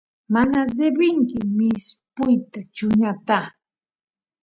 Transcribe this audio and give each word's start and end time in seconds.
mana 0.33 0.59
debenki 0.77 1.37
mishpuyta 1.57 2.59
chuñuta 2.75 3.39